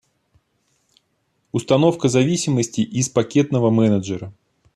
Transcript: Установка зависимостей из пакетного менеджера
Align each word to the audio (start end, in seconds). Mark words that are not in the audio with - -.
Установка 1.51 2.07
зависимостей 2.09 2.81
из 2.81 3.07
пакетного 3.09 3.69
менеджера 3.69 4.33